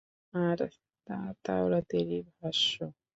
[0.33, 0.59] আর
[1.07, 2.73] তা তাওরাতেরই ভাষ্য।